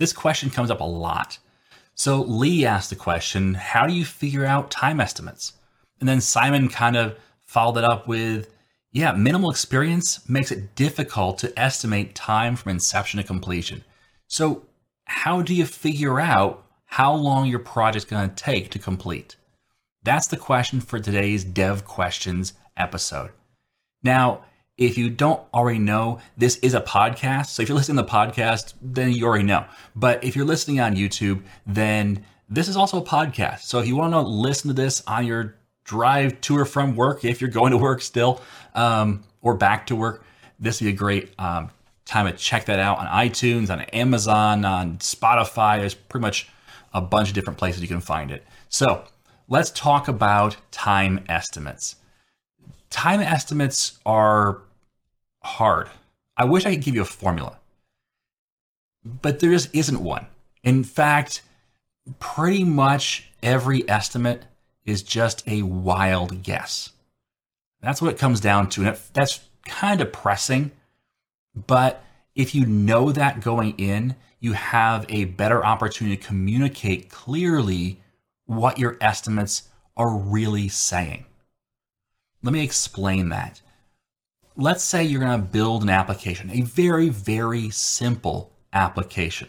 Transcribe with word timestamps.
This 0.00 0.14
question 0.14 0.48
comes 0.48 0.70
up 0.70 0.80
a 0.80 0.84
lot. 0.84 1.38
So 1.94 2.22
Lee 2.22 2.64
asked 2.64 2.88
the 2.88 2.96
question, 2.96 3.52
how 3.52 3.86
do 3.86 3.92
you 3.92 4.06
figure 4.06 4.46
out 4.46 4.70
time 4.70 4.98
estimates? 4.98 5.52
And 6.00 6.08
then 6.08 6.22
Simon 6.22 6.70
kind 6.70 6.96
of 6.96 7.18
followed 7.42 7.76
it 7.76 7.84
up 7.84 8.08
with, 8.08 8.48
yeah, 8.92 9.12
minimal 9.12 9.50
experience 9.50 10.26
makes 10.26 10.50
it 10.50 10.74
difficult 10.74 11.36
to 11.40 11.58
estimate 11.60 12.14
time 12.14 12.56
from 12.56 12.70
inception 12.70 13.18
to 13.18 13.26
completion. 13.26 13.84
So 14.26 14.64
how 15.04 15.42
do 15.42 15.54
you 15.54 15.66
figure 15.66 16.18
out 16.18 16.64
how 16.86 17.14
long 17.14 17.46
your 17.46 17.58
project's 17.58 18.10
going 18.10 18.30
to 18.30 18.34
take 18.34 18.70
to 18.70 18.78
complete? 18.78 19.36
That's 20.02 20.28
the 20.28 20.38
question 20.38 20.80
for 20.80 20.98
today's 20.98 21.44
Dev 21.44 21.84
Questions 21.84 22.54
episode. 22.74 23.32
Now, 24.02 24.44
if 24.80 24.96
you 24.96 25.10
don't 25.10 25.40
already 25.52 25.78
know, 25.78 26.18
this 26.38 26.56
is 26.56 26.72
a 26.72 26.80
podcast. 26.80 27.48
So 27.48 27.62
if 27.62 27.68
you're 27.68 27.76
listening 27.76 27.98
to 27.98 28.02
the 28.02 28.08
podcast, 28.08 28.72
then 28.80 29.12
you 29.12 29.26
already 29.26 29.44
know. 29.44 29.66
But 29.94 30.24
if 30.24 30.34
you're 30.34 30.46
listening 30.46 30.80
on 30.80 30.96
YouTube, 30.96 31.42
then 31.66 32.24
this 32.48 32.66
is 32.66 32.76
also 32.76 32.98
a 32.98 33.04
podcast. 33.04 33.60
So 33.60 33.78
if 33.78 33.86
you 33.86 33.94
want 33.94 34.14
to 34.14 34.20
listen 34.20 34.68
to 34.68 34.74
this 34.74 35.02
on 35.06 35.26
your 35.26 35.54
drive 35.84 36.40
to 36.40 36.56
or 36.56 36.64
from 36.64 36.96
work, 36.96 37.26
if 37.26 37.42
you're 37.42 37.50
going 37.50 37.72
to 37.72 37.76
work 37.76 38.00
still, 38.00 38.40
um, 38.74 39.22
or 39.42 39.54
back 39.54 39.86
to 39.88 39.96
work, 39.96 40.24
this 40.58 40.80
would 40.80 40.86
be 40.86 40.92
a 40.92 40.96
great 40.96 41.34
um, 41.38 41.68
time 42.06 42.26
to 42.26 42.32
check 42.32 42.64
that 42.64 42.78
out 42.80 42.98
on 42.98 43.06
iTunes, 43.06 43.68
on 43.68 43.82
Amazon, 43.82 44.64
on 44.64 44.96
Spotify. 44.96 45.78
There's 45.78 45.94
pretty 45.94 46.22
much 46.22 46.48
a 46.94 47.02
bunch 47.02 47.28
of 47.28 47.34
different 47.34 47.58
places 47.58 47.82
you 47.82 47.88
can 47.88 48.00
find 48.00 48.30
it. 48.30 48.46
So 48.70 49.04
let's 49.46 49.70
talk 49.70 50.08
about 50.08 50.56
time 50.70 51.22
estimates. 51.28 51.96
Time 52.88 53.20
estimates 53.20 53.98
are 54.06 54.62
hard. 55.42 55.90
I 56.36 56.44
wish 56.44 56.64
I 56.64 56.74
could 56.74 56.84
give 56.84 56.94
you 56.94 57.02
a 57.02 57.06
formula, 57.06 57.58
but 59.04 59.40
there 59.40 59.50
just 59.50 59.74
isn't 59.74 60.02
one. 60.02 60.26
In 60.62 60.84
fact, 60.84 61.42
pretty 62.18 62.64
much 62.64 63.30
every 63.42 63.88
estimate 63.88 64.44
is 64.84 65.02
just 65.02 65.46
a 65.46 65.62
wild 65.62 66.42
guess. 66.42 66.90
That's 67.80 68.02
what 68.02 68.12
it 68.12 68.18
comes 68.18 68.40
down 68.40 68.68
to. 68.70 68.84
And 68.84 68.98
that's 69.12 69.40
kind 69.64 70.00
of 70.00 70.12
pressing, 70.12 70.72
but 71.54 72.02
if 72.34 72.54
you 72.54 72.66
know 72.66 73.12
that 73.12 73.40
going 73.40 73.74
in, 73.78 74.16
you 74.38 74.52
have 74.54 75.04
a 75.08 75.24
better 75.26 75.64
opportunity 75.64 76.16
to 76.16 76.26
communicate 76.26 77.10
clearly 77.10 78.00
what 78.46 78.78
your 78.78 78.96
estimates 79.00 79.68
are 79.96 80.16
really 80.16 80.68
saying. 80.68 81.26
Let 82.42 82.52
me 82.52 82.64
explain 82.64 83.28
that 83.28 83.60
let's 84.60 84.84
say 84.84 85.02
you're 85.02 85.20
going 85.20 85.40
to 85.40 85.46
build 85.46 85.82
an 85.82 85.88
application, 85.88 86.50
a 86.50 86.60
very, 86.60 87.08
very 87.08 87.70
simple 87.70 88.52
application. 88.72 89.48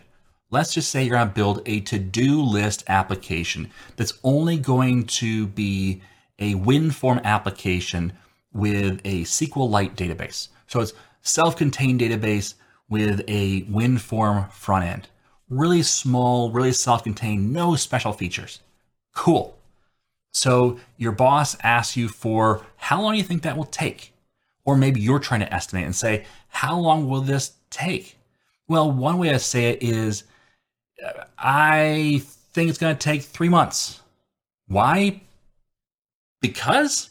Let's 0.50 0.74
just 0.74 0.90
say 0.90 1.04
you're 1.04 1.18
going 1.18 1.28
to 1.28 1.34
build 1.34 1.62
a 1.66 1.82
to 1.82 2.00
do 2.00 2.42
list 2.42 2.84
application 2.88 3.72
that's 3.98 4.14
only 4.24 4.58
going 4.58 5.06
to 5.06 5.48
be 5.48 6.02
a 6.40 6.56
WinForm 6.56 7.24
application 7.24 8.14
with 8.54 9.00
a 9.06 9.24
SQLite 9.24 9.96
database. 9.96 10.48
So 10.68 10.80
it's 10.80 10.94
self 11.22 11.56
contained 11.56 12.00
database 12.02 12.56
with 12.90 13.22
a 13.28 13.64
WinForm 13.64 14.52
front 14.52 14.86
end. 14.86 15.08
Really 15.50 15.84
small, 15.84 16.52
really 16.52 16.74
self 16.74 17.04
contained, 17.04 17.52
no 17.52 17.76
special 17.76 18.14
features. 18.14 18.62
Cool. 19.14 19.58
So 20.34 20.80
your 20.98 21.12
boss 21.12 21.58
asks 21.64 21.98
you 21.98 22.08
for 22.08 22.66
how 22.78 23.02
long 23.02 23.14
do 23.14 23.18
you 23.18 23.24
think 23.24 23.42
that 23.42 23.58
will 23.58 23.66
take? 23.66 24.11
Or 24.64 24.78
maybe 24.78 25.02
you're 25.02 25.20
trying 25.20 25.40
to 25.42 25.54
estimate 25.54 25.86
and 25.86 25.96
say, 25.96 26.26
how 26.48 26.78
long 26.78 27.10
will 27.10 27.22
this 27.22 27.54
take? 27.70 28.18
Well, 28.68 28.92
one 28.92 29.18
way 29.18 29.34
I 29.34 29.38
say 29.38 29.72
it 29.72 29.84
is, 29.84 30.24
I 31.38 32.22
think 32.54 32.70
it's 32.70 32.78
going 32.78 32.96
to 32.96 33.00
take 33.00 33.24
three 33.24 33.50
months. 33.50 34.02
Why? 34.68 35.22
Because? 36.42 37.10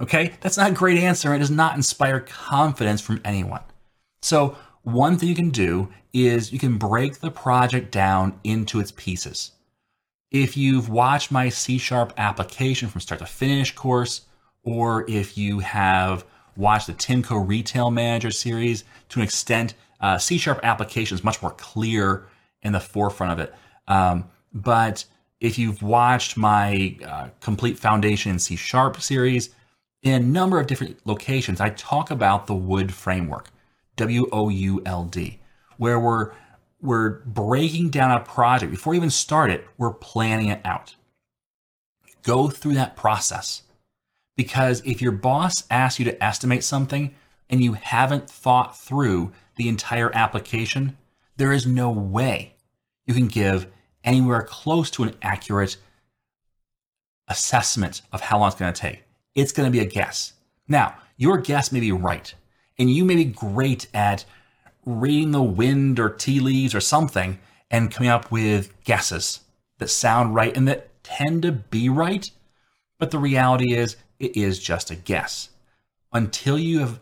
Okay, 0.00 0.34
that's 0.40 0.56
not 0.56 0.70
a 0.70 0.74
great 0.74 0.98
answer. 0.98 1.34
It 1.34 1.38
does 1.38 1.50
not 1.50 1.76
inspire 1.76 2.20
confidence 2.20 3.00
from 3.00 3.20
anyone. 3.24 3.62
So, 4.22 4.56
one 4.82 5.16
thing 5.16 5.28
you 5.28 5.34
can 5.34 5.50
do 5.50 5.88
is 6.12 6.52
you 6.52 6.58
can 6.58 6.78
break 6.78 7.18
the 7.18 7.30
project 7.30 7.90
down 7.90 8.38
into 8.44 8.80
its 8.80 8.92
pieces. 8.92 9.52
If 10.30 10.56
you've 10.56 10.88
watched 10.88 11.30
my 11.30 11.48
C 11.48 11.78
Sharp 11.78 12.12
application 12.16 12.88
from 12.88 13.00
start 13.00 13.20
to 13.20 13.26
finish 13.26 13.74
course, 13.74 14.22
or 14.62 15.08
if 15.08 15.38
you 15.38 15.60
have 15.60 16.24
watch 16.56 16.86
the 16.86 16.94
Timco 16.94 17.46
Retail 17.46 17.90
Manager 17.90 18.30
series. 18.30 18.84
To 19.10 19.20
an 19.20 19.24
extent, 19.24 19.74
uh, 20.00 20.18
C 20.18 20.38
Sharp 20.38 20.60
application 20.62 21.14
is 21.14 21.24
much 21.24 21.42
more 21.42 21.52
clear 21.52 22.26
in 22.62 22.72
the 22.72 22.80
forefront 22.80 23.32
of 23.32 23.38
it. 23.38 23.54
Um, 23.88 24.28
but 24.52 25.04
if 25.40 25.58
you've 25.58 25.82
watched 25.82 26.36
my 26.36 26.96
uh, 27.06 27.28
Complete 27.40 27.78
Foundation 27.78 28.32
in 28.32 28.38
C 28.38 28.56
Sharp 28.56 29.00
series, 29.00 29.50
in 30.02 30.12
a 30.12 30.20
number 30.20 30.60
of 30.60 30.66
different 30.66 31.04
locations, 31.06 31.60
I 31.60 31.70
talk 31.70 32.10
about 32.10 32.46
the 32.46 32.54
WOULD 32.54 32.92
framework, 32.92 33.50
W 33.96 34.28
O 34.32 34.48
U 34.48 34.82
L 34.86 35.04
D, 35.04 35.40
where 35.78 35.98
we're 35.98 36.32
we're 36.80 37.20
breaking 37.24 37.90
down 37.90 38.12
a 38.12 38.20
project 38.20 38.70
before 38.70 38.92
we 38.92 38.98
even 38.98 39.10
start 39.10 39.50
it. 39.50 39.66
We're 39.78 39.92
planning 39.92 40.48
it 40.48 40.60
out. 40.64 40.94
Go 42.22 42.48
through 42.48 42.74
that 42.74 42.96
process. 42.96 43.62
Because 44.36 44.82
if 44.84 45.00
your 45.00 45.12
boss 45.12 45.64
asks 45.70 45.98
you 45.98 46.04
to 46.04 46.22
estimate 46.22 46.62
something 46.62 47.14
and 47.48 47.62
you 47.62 47.74
haven't 47.74 48.28
thought 48.28 48.78
through 48.78 49.32
the 49.56 49.68
entire 49.68 50.14
application, 50.14 50.96
there 51.36 51.52
is 51.52 51.66
no 51.66 51.90
way 51.90 52.54
you 53.06 53.14
can 53.14 53.28
give 53.28 53.66
anywhere 54.04 54.42
close 54.42 54.90
to 54.90 55.04
an 55.04 55.14
accurate 55.22 55.76
assessment 57.28 58.02
of 58.12 58.20
how 58.20 58.38
long 58.38 58.48
it's 58.48 58.56
going 58.56 58.72
to 58.72 58.80
take. 58.80 59.04
It's 59.34 59.52
going 59.52 59.66
to 59.66 59.76
be 59.76 59.84
a 59.84 59.88
guess. 59.88 60.34
Now, 60.68 60.96
your 61.16 61.38
guess 61.38 61.72
may 61.72 61.80
be 61.80 61.92
right, 61.92 62.34
and 62.78 62.90
you 62.90 63.04
may 63.04 63.16
be 63.16 63.24
great 63.24 63.88
at 63.94 64.24
reading 64.84 65.32
the 65.32 65.42
wind 65.42 65.98
or 65.98 66.08
tea 66.08 66.40
leaves 66.40 66.74
or 66.74 66.80
something 66.80 67.38
and 67.70 67.90
coming 67.90 68.10
up 68.10 68.30
with 68.30 68.72
guesses 68.84 69.40
that 69.78 69.88
sound 69.88 70.34
right 70.34 70.56
and 70.56 70.68
that 70.68 71.02
tend 71.02 71.42
to 71.42 71.52
be 71.52 71.88
right. 71.88 72.30
But 72.98 73.10
the 73.10 73.18
reality 73.18 73.74
is, 73.74 73.96
it 74.18 74.36
is 74.36 74.58
just 74.58 74.90
a 74.90 74.96
guess. 74.96 75.50
Until 76.12 76.58
you 76.58 76.80
have 76.80 77.00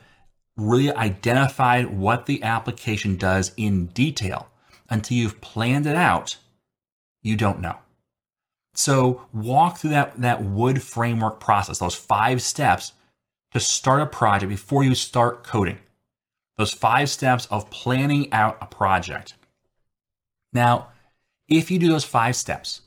really 0.56 0.92
identified 0.92 1.96
what 1.96 2.26
the 2.26 2.42
application 2.42 3.16
does 3.16 3.52
in 3.56 3.86
detail, 3.86 4.48
until 4.88 5.16
you've 5.16 5.40
planned 5.40 5.86
it 5.86 5.96
out, 5.96 6.36
you 7.22 7.36
don't 7.36 7.60
know. 7.60 7.78
So 8.74 9.22
walk 9.32 9.78
through 9.78 9.90
that, 9.90 10.20
that 10.20 10.42
WOULD 10.42 10.82
framework 10.82 11.40
process, 11.40 11.78
those 11.78 11.94
five 11.94 12.42
steps 12.42 12.92
to 13.52 13.60
start 13.60 14.02
a 14.02 14.06
project 14.06 14.50
before 14.50 14.82
you 14.82 14.94
start 14.94 15.44
coding. 15.44 15.78
Those 16.56 16.72
five 16.72 17.08
steps 17.08 17.46
of 17.46 17.70
planning 17.70 18.32
out 18.32 18.58
a 18.60 18.66
project. 18.66 19.34
Now, 20.52 20.88
if 21.48 21.70
you 21.70 21.78
do 21.78 21.88
those 21.88 22.04
five 22.04 22.36
steps, 22.36 22.82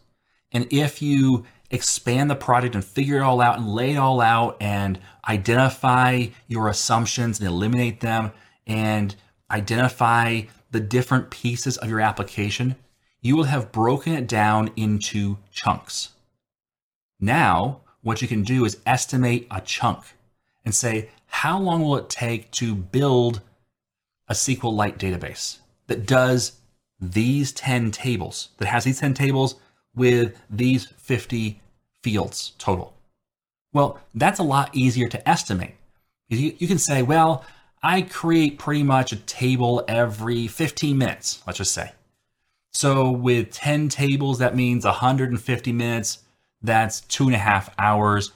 and 0.51 0.67
if 0.71 1.01
you 1.01 1.45
expand 1.69 2.29
the 2.29 2.35
project 2.35 2.75
and 2.75 2.83
figure 2.83 3.17
it 3.17 3.21
all 3.21 3.41
out 3.41 3.57
and 3.57 3.73
lay 3.73 3.91
it 3.91 3.97
all 3.97 4.21
out 4.21 4.57
and 4.61 4.99
identify 5.27 6.27
your 6.47 6.69
assumptions 6.69 7.39
and 7.39 7.47
eliminate 7.47 7.99
them 7.99 8.31
and 8.65 9.15
identify 9.51 10.41
the 10.71 10.79
different 10.79 11.29
pieces 11.29 11.77
of 11.77 11.89
your 11.89 12.01
application, 12.01 12.75
you 13.21 13.35
will 13.35 13.45
have 13.45 13.71
broken 13.71 14.13
it 14.13 14.27
down 14.27 14.71
into 14.75 15.37
chunks. 15.51 16.09
Now, 17.19 17.81
what 18.01 18.21
you 18.21 18.27
can 18.27 18.43
do 18.43 18.63
is 18.65 18.79
estimate 18.85 19.47
a 19.49 19.61
chunk 19.61 20.03
and 20.63 20.73
say, 20.73 21.09
how 21.27 21.59
long 21.59 21.81
will 21.81 21.97
it 21.97 22.09
take 22.09 22.51
to 22.51 22.75
build 22.75 23.41
a 24.27 24.33
SQLite 24.33 24.97
database 24.97 25.59
that 25.87 26.05
does 26.05 26.59
these 26.99 27.51
10 27.51 27.91
tables, 27.91 28.49
that 28.57 28.67
has 28.67 28.83
these 28.83 28.99
10 28.99 29.13
tables 29.13 29.55
with 29.97 30.39
these 30.49 30.85
50 30.85 31.59
fields 32.03 32.53
total. 32.57 32.93
Well, 33.73 33.99
that's 34.15 34.39
a 34.39 34.43
lot 34.43 34.69
easier 34.73 35.09
to 35.09 35.29
estimate. 35.29 35.75
You, 36.29 36.55
you 36.57 36.67
can 36.67 36.77
say, 36.77 37.01
well, 37.01 37.43
I 37.83 38.01
create 38.03 38.57
pretty 38.57 38.83
much 38.83 39.11
a 39.11 39.17
table 39.17 39.83
every 39.87 40.47
15 40.47 40.97
minutes, 40.97 41.41
let's 41.45 41.57
just 41.57 41.73
say. 41.73 41.91
So 42.71 43.11
with 43.11 43.51
10 43.51 43.89
tables, 43.89 44.39
that 44.39 44.55
means 44.55 44.85
150 44.85 45.73
minutes. 45.73 46.19
That's 46.61 47.01
two 47.01 47.25
and 47.25 47.35
a 47.35 47.39
half 47.39 47.73
hours. 47.77 48.31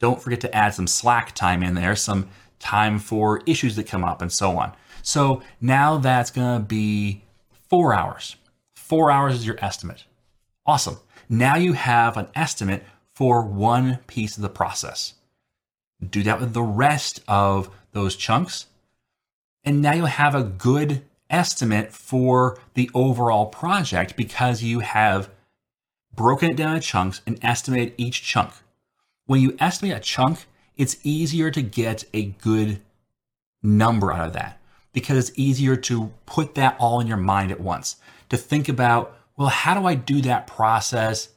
Don't 0.00 0.20
forget 0.20 0.40
to 0.42 0.54
add 0.54 0.74
some 0.74 0.86
slack 0.86 1.34
time 1.34 1.62
in 1.62 1.74
there, 1.74 1.96
some 1.96 2.28
time 2.58 2.98
for 2.98 3.42
issues 3.46 3.76
that 3.76 3.86
come 3.86 4.04
up 4.04 4.20
and 4.22 4.32
so 4.32 4.58
on. 4.58 4.72
So 5.02 5.42
now 5.60 5.98
that's 5.98 6.30
going 6.30 6.60
to 6.60 6.66
be 6.66 7.22
four 7.68 7.94
hours. 7.94 8.36
Four 8.74 9.10
hours 9.10 9.34
is 9.34 9.46
your 9.46 9.62
estimate. 9.62 10.04
Awesome. 10.66 10.98
Now 11.28 11.56
you 11.56 11.74
have 11.74 12.16
an 12.16 12.28
estimate 12.34 12.84
for 13.14 13.42
one 13.42 13.98
piece 14.06 14.36
of 14.36 14.42
the 14.42 14.48
process. 14.48 15.14
Do 16.04 16.22
that 16.22 16.40
with 16.40 16.52
the 16.52 16.62
rest 16.62 17.20
of 17.28 17.70
those 17.92 18.16
chunks. 18.16 18.66
And 19.62 19.80
now 19.80 19.94
you'll 19.94 20.06
have 20.06 20.34
a 20.34 20.42
good 20.42 21.02
estimate 21.30 21.92
for 21.92 22.58
the 22.74 22.90
overall 22.94 23.46
project 23.46 24.16
because 24.16 24.62
you 24.62 24.80
have 24.80 25.30
broken 26.14 26.50
it 26.50 26.56
down 26.56 26.74
into 26.74 26.86
chunks 26.86 27.20
and 27.26 27.38
estimated 27.42 27.94
each 27.96 28.22
chunk. 28.22 28.52
When 29.26 29.40
you 29.40 29.56
estimate 29.58 29.96
a 29.96 30.00
chunk, 30.00 30.46
it's 30.76 30.98
easier 31.02 31.50
to 31.50 31.62
get 31.62 32.04
a 32.12 32.26
good 32.26 32.80
number 33.62 34.12
out 34.12 34.26
of 34.26 34.32
that 34.34 34.60
because 34.92 35.16
it's 35.16 35.38
easier 35.38 35.76
to 35.76 36.12
put 36.26 36.54
that 36.54 36.76
all 36.78 37.00
in 37.00 37.06
your 37.06 37.16
mind 37.16 37.50
at 37.50 37.60
once. 37.60 37.96
To 38.28 38.36
think 38.36 38.68
about, 38.68 39.16
well, 39.36 39.48
how 39.48 39.78
do 39.78 39.86
I 39.86 39.94
do 39.94 40.20
that 40.22 40.46
process? 40.46 41.28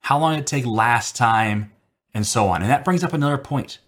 How 0.00 0.18
long 0.18 0.34
did 0.34 0.40
it 0.40 0.46
take 0.46 0.66
last 0.66 1.16
time? 1.16 1.72
And 2.12 2.26
so 2.26 2.48
on. 2.48 2.62
And 2.62 2.70
that 2.70 2.84
brings 2.84 3.02
up 3.02 3.12
another 3.12 3.38
point. 3.38 3.78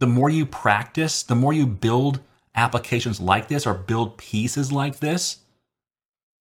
The 0.00 0.06
more 0.06 0.28
you 0.28 0.44
practice, 0.44 1.22
the 1.22 1.36
more 1.36 1.52
you 1.52 1.66
build 1.66 2.20
applications 2.54 3.20
like 3.20 3.48
this 3.48 3.66
or 3.66 3.74
build 3.74 4.18
pieces 4.18 4.72
like 4.72 4.98
this, 4.98 5.38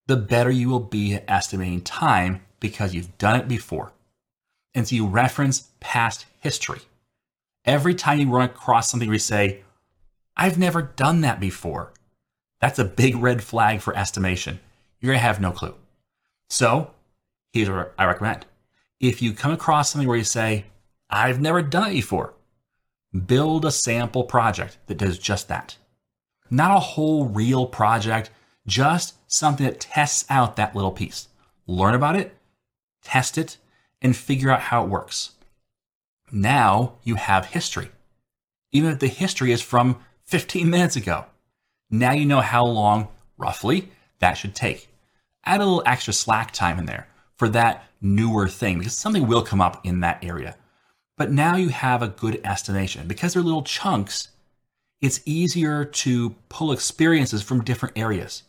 the 0.08 0.18
better 0.18 0.52
you 0.52 0.70
will 0.70 0.80
be 0.80 1.14
at 1.14 1.26
estimating 1.28 1.82
time 1.82 2.42
because 2.60 2.94
you've 2.94 3.18
done 3.18 3.40
it 3.40 3.48
before. 3.48 3.94
And 4.74 4.88
so 4.88 4.96
you 4.96 5.06
reference 5.06 5.70
past 5.80 6.26
history. 6.40 6.80
Every 7.66 7.94
time 7.94 8.20
you 8.20 8.30
run 8.30 8.46
across 8.46 8.90
something 8.90 9.08
where 9.08 9.16
you 9.16 9.20
say, 9.20 9.62
I've 10.36 10.58
never 10.58 10.82
done 10.82 11.22
that 11.22 11.40
before, 11.40 11.94
that's 12.60 12.80
a 12.80 12.86
big 12.86 13.16
red 13.16 13.44
flag 13.44 13.82
for 13.82 13.96
estimation. 13.96 14.60
You're 15.00 15.12
going 15.12 15.20
to 15.20 15.26
have 15.26 15.40
no 15.40 15.52
clue. 15.52 15.76
So 16.50 16.92
here's 17.52 17.70
what 17.70 17.94
I 17.98 18.06
recommend. 18.06 18.46
If 19.00 19.22
you 19.22 19.34
come 19.34 19.52
across 19.52 19.92
something 19.92 20.08
where 20.08 20.18
you 20.18 20.24
say, 20.24 20.66
I've 21.10 21.42
never 21.42 21.62
done 21.62 21.90
it 21.90 21.94
before, 21.94 22.34
build 23.26 23.66
a 23.66 23.72
sample 23.72 24.24
project 24.24 24.78
that 24.88 24.98
does 24.98 25.20
just 25.20 25.48
that. 25.48 25.78
Not 26.50 26.76
a 26.76 26.80
whole 26.80 27.26
real 27.26 27.66
project, 27.66 28.30
just 28.66 29.16
something 29.28 29.66
that 29.66 29.80
tests 29.80 30.26
out 30.30 30.56
that 30.56 30.76
little 30.76 30.92
piece. 30.92 31.28
Learn 31.68 31.94
about 31.96 32.16
it, 32.16 32.36
test 33.04 33.38
it, 33.38 33.58
and 34.02 34.16
figure 34.16 34.50
out 34.50 34.62
how 34.62 34.84
it 34.84 34.90
works. 34.90 35.32
Now 36.32 36.94
you 37.04 37.16
have 37.16 37.48
history. 37.48 37.90
Even 38.72 38.92
if 38.92 39.00
the 39.00 39.08
history 39.08 39.52
is 39.52 39.62
from 39.62 40.00
15 40.26 40.70
minutes 40.70 40.96
ago, 40.96 41.26
now 41.90 42.12
you 42.12 42.26
know 42.26 42.42
how 42.42 42.66
long, 42.66 43.08
roughly, 43.38 43.92
that 44.20 44.34
should 44.34 44.56
take. 44.56 44.90
Add 45.46 45.62
a 45.62 45.66
little 45.66 45.84
extra 45.86 46.14
slack 46.14 46.52
time 46.52 46.80
in 46.80 46.86
there 46.86 47.08
for 47.36 47.50
that 47.50 47.86
newer 48.02 48.48
thing 48.48 48.80
because 48.80 48.96
something 48.96 49.28
will 49.28 49.42
come 49.42 49.62
up 49.62 49.86
in 49.86 50.02
that 50.02 50.24
area. 50.24 50.56
But 51.18 51.32
now 51.32 51.56
you 51.56 51.70
have 51.70 52.02
a 52.02 52.08
good 52.08 52.42
estimation. 52.44 53.08
Because 53.08 53.34
they're 53.34 53.44
little 53.44 53.64
chunks, 53.64 54.30
it's 55.02 55.22
easier 55.26 55.86
to 55.86 56.32
pull 56.50 56.72
experiences 56.72 57.44
from 57.44 57.64
different 57.64 57.98
areas. 57.98 58.44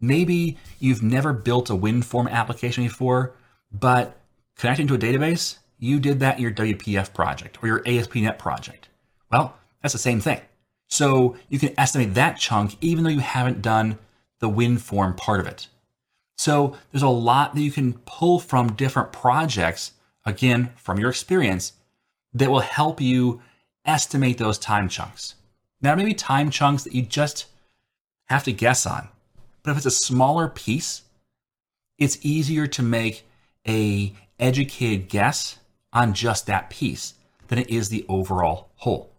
Maybe 0.00 0.58
you've 0.80 1.02
never 1.02 1.32
built 1.32 1.70
a 1.70 1.74
WinForm 1.74 2.28
application 2.28 2.84
before, 2.84 3.34
but 3.70 4.18
connecting 4.56 4.88
to 4.88 4.94
a 4.94 4.98
database, 4.98 5.58
you 5.78 6.00
did 6.00 6.20
that 6.20 6.36
in 6.36 6.42
your 6.42 6.52
WPF 6.52 7.14
project 7.14 7.58
or 7.62 7.68
your 7.68 7.82
ASP.NET 7.86 8.38
project. 8.38 8.88
Well, 9.30 9.56
that's 9.80 9.92
the 9.92 9.98
same 9.98 10.20
thing. 10.20 10.40
So 10.88 11.36
you 11.48 11.58
can 11.58 11.72
estimate 11.78 12.14
that 12.14 12.36
chunk 12.36 12.76
even 12.80 13.04
though 13.04 13.10
you 13.10 13.20
haven't 13.20 13.62
done 13.62 13.98
the 14.40 14.50
WinForm 14.50 15.16
part 15.16 15.40
of 15.40 15.46
it. 15.46 15.68
So 16.42 16.76
there's 16.90 17.04
a 17.04 17.08
lot 17.08 17.54
that 17.54 17.60
you 17.60 17.70
can 17.70 17.92
pull 18.04 18.40
from 18.40 18.72
different 18.72 19.12
projects, 19.12 19.92
again, 20.24 20.70
from 20.74 20.98
your 20.98 21.08
experience, 21.08 21.74
that 22.34 22.50
will 22.50 22.58
help 22.58 23.00
you 23.00 23.40
estimate 23.84 24.38
those 24.38 24.58
time 24.58 24.88
chunks. 24.88 25.36
Now, 25.80 25.94
maybe 25.94 26.14
time 26.14 26.50
chunks 26.50 26.82
that 26.82 26.96
you 26.96 27.02
just 27.02 27.46
have 28.24 28.42
to 28.42 28.52
guess 28.52 28.86
on. 28.86 29.06
But 29.62 29.70
if 29.70 29.76
it's 29.76 29.86
a 29.86 29.92
smaller 29.92 30.48
piece, 30.48 31.02
it's 31.96 32.18
easier 32.22 32.66
to 32.66 32.82
make 32.82 33.24
a 33.68 34.12
educated 34.40 35.08
guess 35.08 35.60
on 35.92 36.12
just 36.12 36.48
that 36.48 36.70
piece 36.70 37.14
than 37.46 37.60
it 37.60 37.70
is 37.70 37.88
the 37.88 38.04
overall 38.08 38.70
whole. 38.78 39.12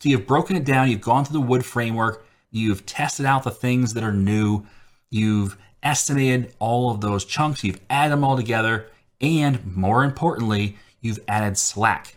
So 0.00 0.08
you've 0.08 0.26
broken 0.26 0.56
it 0.56 0.64
down, 0.64 0.90
you've 0.90 1.00
gone 1.00 1.24
through 1.24 1.40
the 1.40 1.46
WOULD 1.46 1.64
framework, 1.64 2.26
you've 2.50 2.84
tested 2.84 3.26
out 3.26 3.44
the 3.44 3.52
things 3.52 3.94
that 3.94 4.02
are 4.02 4.12
new, 4.12 4.66
you've 5.08 5.56
estimated 5.84 6.52
all 6.58 6.90
of 6.90 7.00
those 7.00 7.24
chunks, 7.24 7.62
you've 7.62 7.80
added 7.88 8.12
them 8.12 8.24
all 8.24 8.36
together, 8.36 8.88
and 9.20 9.64
more 9.76 10.02
importantly, 10.02 10.76
you've 11.00 11.20
added 11.28 11.56
slack 11.56 12.16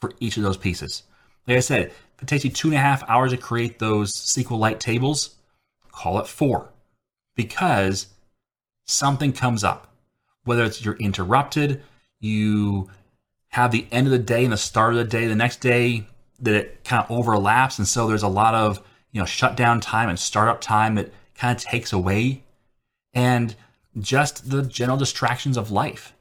for 0.00 0.12
each 0.20 0.36
of 0.36 0.42
those 0.42 0.56
pieces. 0.56 1.02
Like 1.46 1.56
I 1.56 1.60
said, 1.60 1.86
if 1.86 2.22
it 2.22 2.28
takes 2.28 2.44
you 2.44 2.50
two 2.50 2.68
and 2.68 2.76
a 2.76 2.80
half 2.80 3.08
hours 3.08 3.32
to 3.32 3.36
create 3.36 3.78
those 3.78 4.12
SQLite 4.12 4.78
tables, 4.78 5.36
call 5.90 6.20
it 6.20 6.26
four 6.26 6.70
because 7.34 8.08
something 8.86 9.32
comes 9.32 9.64
up. 9.64 9.94
Whether 10.44 10.64
it's 10.64 10.84
you're 10.84 10.96
interrupted, 10.96 11.82
you 12.20 12.90
have 13.48 13.72
the 13.72 13.86
end 13.90 14.06
of 14.06 14.10
the 14.10 14.18
day 14.18 14.44
and 14.44 14.52
the 14.52 14.58
start 14.58 14.92
of 14.92 14.98
the 14.98 15.04
day 15.04 15.26
the 15.26 15.34
next 15.34 15.60
day 15.60 16.06
that 16.40 16.54
it 16.54 16.84
kind 16.84 17.04
of 17.04 17.10
overlaps. 17.10 17.78
And 17.78 17.86
so 17.86 18.06
there's 18.06 18.22
a 18.22 18.28
lot 18.28 18.54
of, 18.54 18.82
you 19.12 19.20
know, 19.20 19.26
shutdown 19.26 19.80
time 19.80 20.08
and 20.08 20.18
startup 20.18 20.60
time 20.60 20.94
that 20.94 21.12
kind 21.34 21.56
of 21.56 21.62
takes 21.62 21.92
away 21.92 22.42
and 23.14 23.54
just 23.98 24.50
the 24.50 24.62
general 24.62 24.98
distractions 24.98 25.56
of 25.56 25.70
life. 25.70 26.14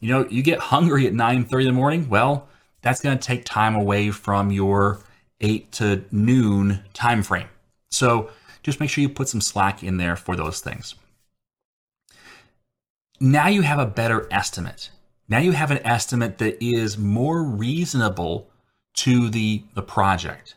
You 0.00 0.10
know, 0.10 0.28
you 0.28 0.42
get 0.42 0.58
hungry 0.58 1.06
at 1.06 1.14
9 1.14 1.44
30 1.44 1.64
in 1.64 1.74
the 1.74 1.76
morning. 1.76 2.08
Well, 2.08 2.48
that's 2.82 3.00
going 3.00 3.16
to 3.16 3.26
take 3.26 3.44
time 3.44 3.74
away 3.74 4.10
from 4.10 4.50
your 4.50 5.00
8 5.40 5.72
to 5.72 6.04
noon 6.10 6.84
time 6.92 7.22
frame. 7.22 7.48
So 7.90 8.30
just 8.62 8.80
make 8.80 8.90
sure 8.90 9.02
you 9.02 9.08
put 9.08 9.28
some 9.28 9.40
slack 9.40 9.82
in 9.82 9.96
there 9.96 10.16
for 10.16 10.36
those 10.36 10.60
things. 10.60 10.94
Now 13.20 13.48
you 13.48 13.62
have 13.62 13.78
a 13.78 13.86
better 13.86 14.26
estimate. 14.30 14.90
Now 15.28 15.38
you 15.38 15.52
have 15.52 15.70
an 15.70 15.84
estimate 15.86 16.38
that 16.38 16.62
is 16.62 16.98
more 16.98 17.42
reasonable 17.42 18.50
to 18.96 19.30
the, 19.30 19.62
the 19.74 19.82
project. 19.82 20.54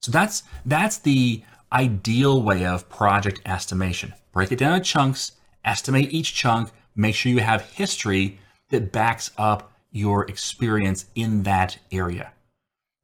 So 0.00 0.10
that's 0.10 0.42
that's 0.66 0.98
the 0.98 1.42
ideal 1.72 2.42
way 2.42 2.64
of 2.64 2.88
project 2.88 3.40
estimation. 3.46 4.14
Break 4.32 4.52
it 4.52 4.58
down 4.58 4.76
in 4.76 4.82
chunks, 4.82 5.32
estimate 5.64 6.12
each 6.12 6.34
chunk, 6.34 6.70
make 6.94 7.14
sure 7.14 7.32
you 7.32 7.40
have 7.40 7.62
history 7.62 8.38
that 8.70 8.92
backs 8.92 9.30
up 9.36 9.72
your 9.90 10.28
experience 10.28 11.06
in 11.14 11.42
that 11.42 11.78
area. 11.90 12.32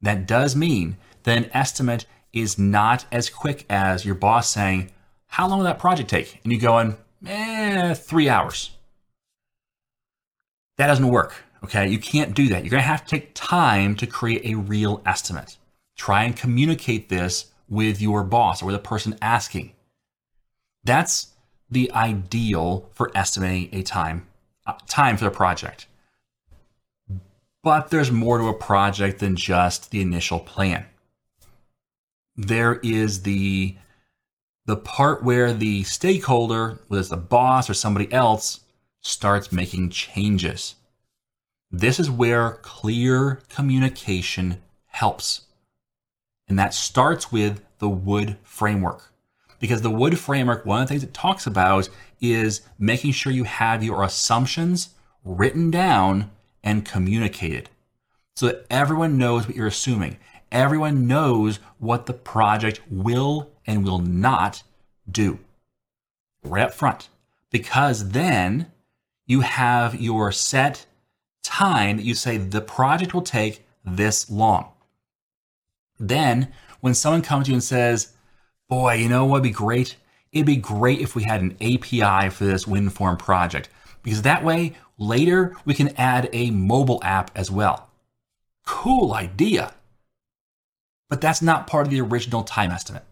That 0.01 0.27
does 0.27 0.57
mean 0.57 0.97
that 1.25 1.37
an 1.37 1.51
estimate 1.53 2.07
is 2.33 2.59
not 2.59 3.05
as 3.11 3.31
quick 3.31 3.67
as 3.69 4.05
your 4.05 4.15
boss 4.15 4.49
saying, 4.51 4.91
How 5.27 5.49
long 5.49 5.59
will 5.59 5.65
that 5.67 5.79
project 5.79 6.11
take? 6.11 6.41
And 6.45 6.53
you 6.53 6.59
going, 6.59 6.97
eh, 7.27 7.95
three 7.95 8.29
hours. 8.29 8.71
That 10.79 10.87
doesn't 10.87 11.09
work. 11.09 11.35
Okay. 11.65 11.89
You 11.89 11.99
can't 11.99 12.35
do 12.35 12.49
that. 12.49 12.63
You're 12.63 12.71
going 12.71 12.83
to 12.83 12.89
have 12.89 13.05
to 13.05 13.11
take 13.11 13.33
time 13.35 13.97
to 13.97 14.07
create 14.07 14.45
a 14.45 14.55
real 14.55 15.03
estimate. 15.05 15.57
Try 15.97 16.25
and 16.25 16.37
communicate 16.37 17.09
this 17.09 17.47
with 17.69 18.01
your 18.01 18.25
boss 18.25 18.63
or 18.63 18.73
the 18.73 18.79
person 18.79 19.19
asking. 19.21 19.73
That's 20.85 21.29
the 21.71 21.91
ideal 21.93 22.89
for 22.95 23.11
estimating 23.15 23.79
a 23.79 23.83
time 23.83 24.27
uh, 24.67 24.75
time 24.87 25.17
for 25.17 25.25
the 25.25 25.31
project. 25.31 25.87
But 27.63 27.91
there's 27.91 28.13
more 28.13 28.39
to 28.39 28.49
a 28.49 28.55
project 28.55 29.19
than 29.19 29.35
just 29.35 29.91
the 29.91 30.01
initial 30.01 30.39
plan. 30.39 30.87
There 32.37 32.77
is 32.77 33.23
the 33.23 33.77
the 34.67 34.77
part 34.77 35.25
where 35.25 35.55
the 35.55 35.83
stakeholder, 35.85 36.79
whether 36.89 37.01
it's 37.01 37.09
the 37.09 37.17
boss 37.17 37.71
or 37.71 37.75
somebody 37.75 38.13
else, 38.13 38.61
starts 39.01 39.51
making 39.51 39.89
changes. 39.89 40.75
This 41.71 41.99
is 41.99 42.11
where 42.11 42.59
clear 42.63 43.41
communication 43.49 44.61
helps. 44.87 45.43
And 46.49 46.59
that 46.59 46.75
starts 46.75 47.31
with 47.31 47.63
the 47.79 47.89
WOULD 47.89 48.37
framework. 48.43 49.13
Because 49.61 49.83
the 49.83 49.91
WOULD 49.91 50.19
framework, 50.19 50.65
one 50.65 50.83
of 50.83 50.89
the 50.89 50.93
things 50.93 51.03
it 51.05 51.13
talks 51.15 51.47
about 51.47 51.89
is 52.21 52.63
making 52.79 53.13
sure 53.13 53.33
you 53.33 53.45
have 53.45 53.85
your 53.85 54.03
assumptions 54.03 54.91
written 55.25 55.71
down 55.71 56.31
and 56.63 56.85
communicated 56.85 57.69
so 58.35 58.47
that 58.47 58.67
everyone 58.71 59.19
knows 59.19 59.47
what 59.47 59.57
you're 59.57 59.67
assuming. 59.67 60.17
Everyone 60.51 61.07
knows 61.07 61.59
what 61.79 62.07
the 62.07 62.15
project 62.15 62.81
will 62.91 63.51
and 63.67 63.85
will 63.85 63.99
not 63.99 64.63
do 65.11 65.39
right 66.43 66.65
up 66.65 66.73
front. 66.73 67.09
because 67.51 68.11
then 68.11 68.71
you 69.27 69.41
have 69.41 70.01
your 70.01 70.33
set 70.33 70.87
time 71.43 71.97
that 71.97 72.05
you 72.05 72.15
say 72.15 72.37
the 72.37 72.61
project 72.61 73.15
will 73.15 73.23
take 73.23 73.65
this 73.85 74.31
long. 74.31 74.71
Then, 75.99 76.53
when 76.81 76.95
someone 76.95 77.23
comes 77.23 77.47
to 77.47 77.51
you 77.51 77.57
and 77.57 77.63
says, 77.63 78.13
Boy, 78.69 78.95
you 78.95 79.09
know 79.09 79.25
what 79.25 79.37
would 79.37 79.43
be 79.45 79.51
great? 79.51 79.97
It'd 80.33 80.47
be 80.47 80.57
great 80.57 81.01
if 81.01 81.17
we 81.17 81.25
had 81.25 81.41
an 81.41 81.57
API 81.61 82.29
for 82.31 82.45
this 82.45 82.67
WinForm 82.67 83.19
project, 83.19 83.71
because 84.03 84.23
that 84.23 84.45
way 84.45 84.75
later 84.99 85.57
we 85.65 85.75
can 85.75 85.89
add 85.97 86.29
a 86.33 86.51
mobile 86.51 87.01
app 87.03 87.31
as 87.35 87.51
well. 87.51 87.89
Cool 88.67 89.15
idea. 89.15 89.75
But 91.09 91.23
that's 91.23 91.41
not 91.41 91.67
part 91.67 91.87
of 91.87 91.91
the 91.91 92.03
original 92.03 92.43
time 92.43 92.71
estimate. 92.71 93.05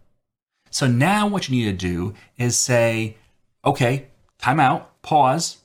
So 0.70 0.86
now 0.86 1.26
what 1.26 1.48
you 1.48 1.56
need 1.56 1.78
to 1.78 1.86
do 1.86 2.12
is 2.36 2.56
say, 2.56 3.16
okay, 3.64 4.08
time 4.38 4.60
out, 4.60 5.00
pause. 5.00 5.58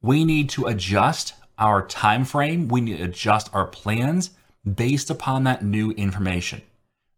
We 0.00 0.24
need 0.24 0.48
to 0.50 0.64
adjust 0.64 1.34
our 1.58 1.86
time 1.86 2.24
frame. 2.24 2.68
We 2.68 2.80
need 2.80 2.98
to 2.98 3.04
adjust 3.04 3.50
our 3.52 3.66
plans 3.66 4.30
based 4.72 5.10
upon 5.10 5.44
that 5.44 5.64
new 5.64 5.90
information. 5.92 6.62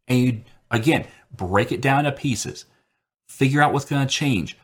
And 0.09 0.19
you, 0.19 0.43
again, 0.71 1.07
break 1.35 1.73
it 1.73 1.81
down 1.81 2.05
to 2.05 2.13
pieces. 2.13 2.65
Figure 3.29 3.63
out 3.63 3.73
what's 3.73 3.85
going 3.85 4.07
to 4.07 4.13
change. 4.13 4.57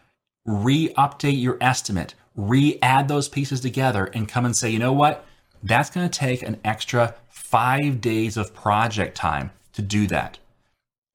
Re-update 0.44 1.40
your 1.40 1.58
estimate. 1.60 2.14
Re-add 2.34 3.08
those 3.08 3.28
pieces 3.28 3.60
together 3.60 4.06
and 4.14 4.28
come 4.28 4.44
and 4.44 4.56
say, 4.56 4.70
you 4.70 4.78
know 4.78 4.92
what? 4.92 5.24
That's 5.62 5.90
going 5.90 6.08
to 6.08 6.18
take 6.18 6.42
an 6.42 6.58
extra 6.64 7.14
five 7.28 8.00
days 8.00 8.36
of 8.36 8.54
project 8.54 9.16
time 9.16 9.50
to 9.74 9.82
do 9.82 10.06
that. 10.08 10.38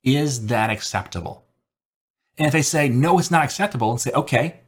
Is 0.04 0.48
that 0.48 0.70
acceptable? 0.70 1.44
And 2.38 2.48
if 2.48 2.54
they 2.54 2.62
say, 2.62 2.88
no, 2.88 3.18
it's 3.20 3.32
not 3.32 3.44
acceptable, 3.44 3.92
and 3.92 4.00
say, 4.00 4.12
okay, 4.12 4.62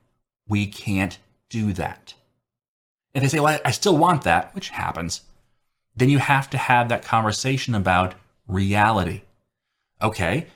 we 0.47 0.65
can't 0.65 1.19
do 1.49 1.71
that. 1.73 2.15
If 3.13 3.21
they 3.21 3.29
say, 3.29 3.39
well, 3.39 3.59
I 3.63 3.71
still 3.71 3.97
want 3.97 4.23
that, 4.23 4.53
which 4.55 4.69
happens, 4.69 5.21
then 5.99 6.09
you 6.09 6.19
have 6.19 6.49
to 6.49 6.57
have 6.57 6.89
that 6.89 7.03
conversation 7.03 7.75
about 7.75 8.15
reality. 8.47 9.21
Okay, 10.01 10.47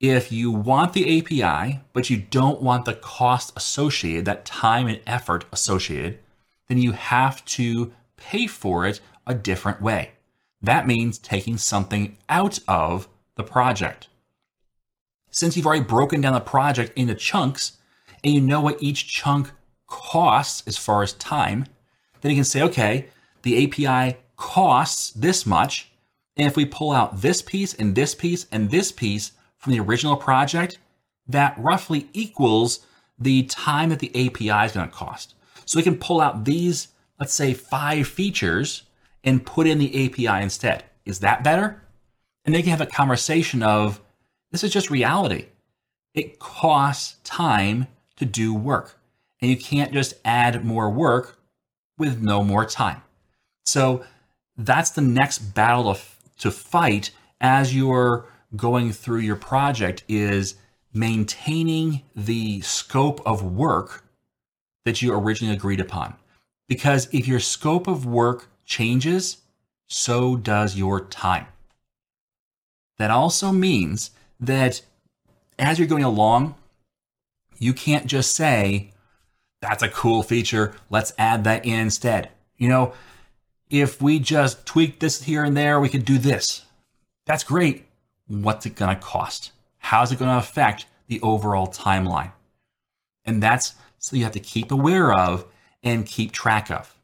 if 0.00 0.30
you 0.30 0.52
want 0.52 0.92
the 0.92 1.18
API, 1.18 1.80
but 1.92 2.08
you 2.08 2.16
don't 2.16 2.62
want 2.62 2.84
the 2.84 2.94
cost 2.94 3.52
associated, 3.56 4.24
that 4.26 4.44
time 4.44 4.86
and 4.86 5.00
effort 5.06 5.44
associated, 5.52 6.20
then 6.68 6.78
you 6.78 6.92
have 6.92 7.44
to 7.46 7.92
pay 8.16 8.46
for 8.46 8.86
it 8.86 9.00
a 9.26 9.34
different 9.34 9.82
way. 9.82 10.12
That 10.62 10.86
means 10.86 11.18
taking 11.18 11.56
something 11.56 12.16
out 12.28 12.60
of 12.68 13.08
the 13.34 13.44
project. 13.44 14.08
Since 15.30 15.56
you've 15.56 15.66
already 15.66 15.84
broken 15.84 16.20
down 16.20 16.34
the 16.34 16.40
project 16.40 16.96
into 16.96 17.14
chunks 17.14 17.78
and 18.22 18.32
you 18.32 18.40
know 18.40 18.60
what 18.60 18.82
each 18.82 19.08
chunk 19.08 19.50
costs 19.86 20.62
as 20.66 20.76
far 20.76 21.02
as 21.02 21.12
time, 21.14 21.66
then 22.20 22.30
you 22.30 22.36
can 22.36 22.44
say, 22.44 22.62
okay, 22.62 23.08
the 23.42 23.64
API 23.64 24.16
costs 24.38 25.10
this 25.10 25.44
much. 25.44 25.90
And 26.38 26.46
if 26.46 26.56
we 26.56 26.64
pull 26.64 26.92
out 26.92 27.20
this 27.20 27.42
piece 27.42 27.74
and 27.74 27.94
this 27.94 28.14
piece 28.14 28.46
and 28.50 28.70
this 28.70 28.90
piece 28.90 29.32
from 29.58 29.72
the 29.72 29.80
original 29.80 30.16
project, 30.16 30.78
that 31.26 31.58
roughly 31.58 32.08
equals 32.14 32.86
the 33.18 33.42
time 33.44 33.90
that 33.90 33.98
the 33.98 34.10
API 34.14 34.64
is 34.64 34.72
going 34.72 34.88
to 34.88 34.94
cost. 34.94 35.34
So 35.66 35.78
we 35.78 35.82
can 35.82 35.98
pull 35.98 36.20
out 36.20 36.46
these, 36.46 36.88
let's 37.20 37.34
say, 37.34 37.52
five 37.52 38.08
features 38.08 38.84
and 39.24 39.44
put 39.44 39.66
in 39.66 39.78
the 39.78 40.06
API 40.06 40.42
instead. 40.42 40.84
Is 41.04 41.20
that 41.20 41.44
better? 41.44 41.82
And 42.44 42.54
they 42.54 42.62
can 42.62 42.70
have 42.70 42.80
a 42.80 42.86
conversation 42.86 43.62
of 43.62 44.00
this 44.50 44.64
is 44.64 44.72
just 44.72 44.90
reality. 44.90 45.46
It 46.14 46.38
costs 46.38 47.16
time 47.24 47.88
to 48.16 48.24
do 48.24 48.54
work, 48.54 48.98
and 49.42 49.50
you 49.50 49.56
can't 49.56 49.92
just 49.92 50.14
add 50.24 50.64
more 50.64 50.88
work 50.88 51.38
with 51.98 52.22
no 52.22 52.42
more 52.42 52.64
time. 52.64 53.02
So 53.66 54.04
that's 54.58 54.90
the 54.90 55.00
next 55.00 55.38
battle 55.38 55.94
to, 55.94 56.00
to 56.40 56.50
fight 56.50 57.12
as 57.40 57.74
you're 57.74 58.26
going 58.56 58.92
through 58.92 59.20
your 59.20 59.36
project 59.36 60.02
is 60.08 60.56
maintaining 60.92 62.02
the 62.16 62.60
scope 62.62 63.20
of 63.24 63.42
work 63.42 64.04
that 64.84 65.00
you 65.00 65.14
originally 65.14 65.54
agreed 65.54 65.80
upon. 65.80 66.14
Because 66.66 67.08
if 67.12 67.28
your 67.28 67.40
scope 67.40 67.86
of 67.86 68.04
work 68.04 68.48
changes, 68.64 69.38
so 69.86 70.36
does 70.36 70.76
your 70.76 71.00
time. 71.06 71.46
That 72.98 73.10
also 73.10 73.52
means 73.52 74.10
that 74.40 74.82
as 75.58 75.78
you're 75.78 75.88
going 75.88 76.04
along, 76.04 76.56
you 77.58 77.72
can't 77.72 78.06
just 78.06 78.34
say, 78.34 78.92
that's 79.60 79.82
a 79.82 79.88
cool 79.88 80.22
feature, 80.22 80.74
let's 80.90 81.12
add 81.18 81.44
that 81.44 81.64
in 81.64 81.80
instead. 81.80 82.30
You 82.56 82.68
know, 82.68 82.92
if 83.70 84.00
we 84.00 84.18
just 84.18 84.66
tweak 84.66 85.00
this 85.00 85.22
here 85.22 85.44
and 85.44 85.56
there, 85.56 85.80
we 85.80 85.88
could 85.88 86.04
do 86.04 86.18
this. 86.18 86.64
That's 87.26 87.44
great. 87.44 87.86
What's 88.26 88.66
it 88.66 88.74
going 88.74 88.94
to 88.94 89.00
cost? 89.00 89.52
How's 89.78 90.12
it 90.12 90.18
going 90.18 90.30
to 90.30 90.38
affect 90.38 90.86
the 91.06 91.20
overall 91.20 91.66
timeline? 91.66 92.32
And 93.24 93.42
that's 93.42 93.74
so 93.98 94.16
you 94.16 94.24
have 94.24 94.32
to 94.32 94.40
keep 94.40 94.70
aware 94.70 95.12
of 95.12 95.44
and 95.82 96.06
keep 96.06 96.32
track 96.32 96.70
of. 96.70 96.94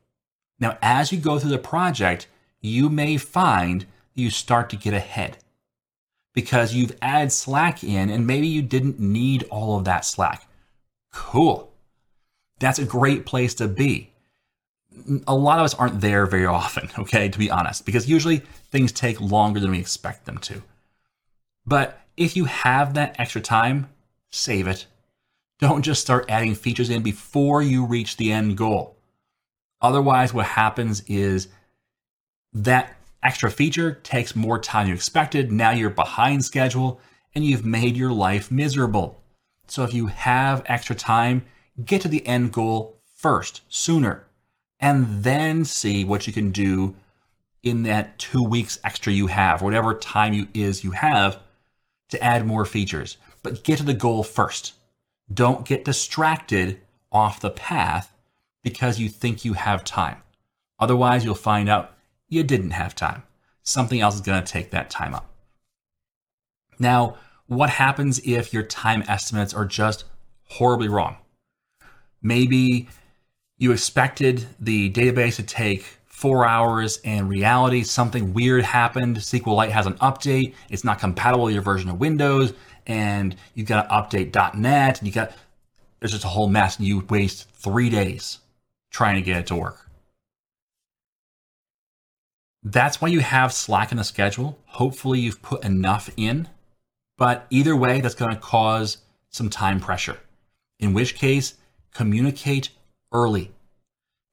Now, 0.58 0.78
as 0.80 1.12
you 1.12 1.18
go 1.18 1.38
through 1.38 1.50
the 1.50 1.58
project, 1.58 2.28
you 2.60 2.88
may 2.88 3.16
find 3.16 3.86
you 4.14 4.30
start 4.30 4.70
to 4.70 4.76
get 4.76 4.94
ahead 4.94 5.38
because 6.32 6.74
you've 6.74 6.96
added 7.02 7.32
Slack 7.32 7.84
in 7.84 8.08
and 8.08 8.26
maybe 8.26 8.46
you 8.46 8.62
didn't 8.62 8.98
need 8.98 9.44
all 9.50 9.78
of 9.78 9.84
that 9.84 10.04
Slack. 10.04 10.48
Cool. 11.12 11.72
That's 12.58 12.78
a 12.78 12.84
great 12.84 13.26
place 13.26 13.54
to 13.54 13.68
be. 13.68 14.13
A 15.26 15.34
lot 15.34 15.58
of 15.58 15.64
us 15.64 15.74
aren't 15.74 16.00
there 16.00 16.26
very 16.26 16.46
often, 16.46 16.88
okay, 16.98 17.28
to 17.28 17.38
be 17.38 17.50
honest, 17.50 17.84
because 17.84 18.08
usually 18.08 18.38
things 18.70 18.92
take 18.92 19.20
longer 19.20 19.60
than 19.60 19.70
we 19.70 19.78
expect 19.78 20.24
them 20.24 20.38
to. 20.38 20.62
But 21.66 22.00
if 22.16 22.36
you 22.36 22.44
have 22.44 22.94
that 22.94 23.16
extra 23.18 23.40
time, 23.40 23.88
save 24.30 24.66
it. 24.66 24.86
Don't 25.60 25.82
just 25.82 26.02
start 26.02 26.26
adding 26.28 26.54
features 26.54 26.90
in 26.90 27.02
before 27.02 27.62
you 27.62 27.86
reach 27.86 28.16
the 28.16 28.32
end 28.32 28.56
goal. 28.56 28.96
Otherwise, 29.80 30.34
what 30.34 30.46
happens 30.46 31.02
is 31.06 31.48
that 32.52 32.96
extra 33.22 33.50
feature 33.50 33.92
takes 34.02 34.36
more 34.36 34.58
time 34.58 34.84
than 34.84 34.88
you 34.90 34.94
expected. 34.94 35.50
Now 35.50 35.70
you're 35.70 35.90
behind 35.90 36.44
schedule 36.44 37.00
and 37.34 37.44
you've 37.44 37.64
made 37.64 37.96
your 37.96 38.12
life 38.12 38.50
miserable. 38.50 39.20
So 39.66 39.82
if 39.82 39.94
you 39.94 40.06
have 40.06 40.62
extra 40.66 40.94
time, 40.94 41.44
get 41.84 42.02
to 42.02 42.08
the 42.08 42.26
end 42.26 42.52
goal 42.52 43.00
first, 43.16 43.62
sooner, 43.68 44.26
and 44.80 45.24
then 45.24 45.64
see 45.64 46.04
what 46.04 46.26
you 46.26 46.32
can 46.32 46.50
do 46.50 46.94
in 47.62 47.82
that 47.84 48.18
two 48.18 48.42
weeks 48.42 48.78
extra 48.84 49.12
you 49.12 49.26
have, 49.28 49.62
whatever 49.62 49.94
time 49.94 50.34
you 50.34 50.48
is 50.52 50.84
you 50.84 50.90
have 50.90 51.38
to 52.10 52.22
add 52.22 52.46
more 52.46 52.64
features. 52.64 53.16
But 53.42 53.64
get 53.64 53.78
to 53.78 53.84
the 53.84 53.94
goal 53.94 54.22
first. 54.22 54.74
Don't 55.32 55.64
get 55.64 55.84
distracted 55.84 56.80
off 57.10 57.40
the 57.40 57.50
path 57.50 58.12
because 58.62 58.98
you 58.98 59.08
think 59.08 59.44
you 59.44 59.54
have 59.54 59.84
time. 59.84 60.18
Otherwise, 60.78 61.24
you'll 61.24 61.34
find 61.34 61.68
out 61.68 61.92
you 62.28 62.42
didn't 62.42 62.72
have 62.72 62.94
time. 62.94 63.22
Something 63.62 64.00
else 64.00 64.16
is 64.16 64.20
going 64.20 64.42
to 64.42 64.52
take 64.52 64.70
that 64.70 64.90
time 64.90 65.14
up. 65.14 65.30
Now, 66.78 67.16
what 67.46 67.70
happens 67.70 68.20
if 68.24 68.52
your 68.52 68.62
time 68.62 69.04
estimates 69.06 69.54
are 69.54 69.64
just 69.64 70.04
horribly 70.48 70.88
wrong? 70.88 71.16
Maybe 72.22 72.88
you 73.58 73.72
expected 73.72 74.46
the 74.58 74.90
database 74.90 75.36
to 75.36 75.42
take 75.42 75.84
four 76.06 76.46
hours 76.46 77.00
and 77.04 77.28
reality. 77.28 77.82
Something 77.82 78.32
weird 78.32 78.64
happened. 78.64 79.16
Sqlite 79.16 79.70
has 79.70 79.86
an 79.86 79.94
update. 79.94 80.54
It's 80.70 80.84
not 80.84 80.98
compatible 80.98 81.44
with 81.44 81.54
your 81.54 81.62
version 81.62 81.90
of 81.90 82.00
windows. 82.00 82.52
And 82.86 83.36
you've 83.54 83.68
got 83.68 83.82
to 83.82 84.18
update. 84.18 84.54
net 84.56 84.98
and 84.98 85.06
you 85.06 85.12
got 85.12 85.32
there's 86.00 86.12
just 86.12 86.24
a 86.24 86.28
whole 86.28 86.48
mess 86.48 86.76
and 86.78 86.86
you 86.86 87.00
waste 87.08 87.50
three 87.52 87.88
days 87.88 88.40
trying 88.90 89.16
to 89.16 89.22
get 89.22 89.38
it 89.38 89.46
to 89.46 89.56
work. 89.56 89.88
That's 92.62 93.00
why 93.00 93.08
you 93.08 93.20
have 93.20 93.52
Slack 93.52 93.90
in 93.90 93.98
the 93.98 94.04
schedule. 94.04 94.58
Hopefully, 94.66 95.20
you've 95.20 95.42
put 95.42 95.64
enough 95.64 96.10
in, 96.16 96.48
but 97.16 97.46
either 97.50 97.76
way, 97.76 98.00
that's 98.00 98.14
going 98.14 98.34
to 98.34 98.40
cause 98.40 98.98
some 99.30 99.50
time 99.50 99.80
pressure. 99.80 100.18
In 100.78 100.94
which 100.94 101.14
case, 101.14 101.54
communicate 101.92 102.70
early. 103.12 103.52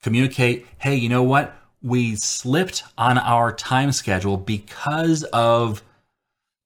Communicate, 0.01 0.65
hey, 0.79 0.95
you 0.95 1.09
know 1.09 1.23
what? 1.23 1.55
We 1.81 2.15
slipped 2.15 2.83
on 2.97 3.17
our 3.17 3.53
time 3.53 3.91
schedule 3.91 4.37
because 4.37 5.23
of 5.25 5.83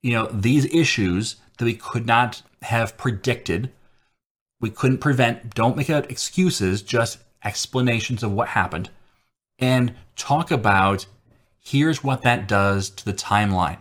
you 0.02 0.14
know 0.14 0.28
these 0.28 0.66
issues 0.66 1.38
that 1.58 1.66
we 1.66 1.74
could 1.74 2.06
not 2.06 2.42
have 2.62 2.98
predicted. 2.98 3.72
We 4.60 4.70
couldn't 4.70 5.00
prevent. 5.00 5.54
Don't 5.54 5.78
make 5.78 5.90
out 5.90 6.10
excuses, 6.12 6.82
just 6.82 7.20
explanations 7.44 8.24
of 8.24 8.32
what 8.32 8.50
happened. 8.50 8.90
And 9.60 9.96
talk 10.16 10.52
about 10.52 11.06
here's 11.60 12.04
what 12.04 12.22
that 12.22 12.48
does 12.48 12.90
to 12.90 13.06
the 13.06 13.14
timeline. 13.14 13.80